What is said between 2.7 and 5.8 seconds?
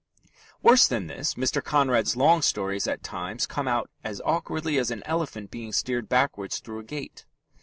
at times come out as awkwardly as an elephant being